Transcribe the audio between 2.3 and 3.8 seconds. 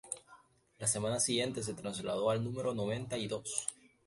al número noventa y dos.